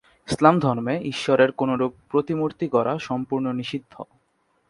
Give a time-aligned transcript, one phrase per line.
[0.27, 3.93] ইসলাম ধর্মে ঈশ্বরের কোনরূপ প্রতিমূর্তি গড়া সম্পূর্ণ নিষিদ্ধ।